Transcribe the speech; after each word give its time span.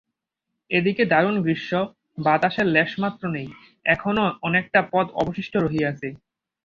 এদিকে 0.71 1.03
দারুণ 1.05 1.35
গ্রীষ্ম, 1.43 1.73
বাতাসের 2.17 2.67
লেশ 2.67 2.91
মাত্র 2.99 3.23
নাই, 3.27 3.47
এখনাে 3.85 4.23
অনেকটা 4.47 4.79
পথ 4.91 5.07
অবশিষ্ট 5.21 5.53
রহিয়াছে। 5.57 6.07